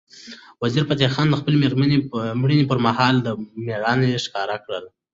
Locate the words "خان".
1.15-1.27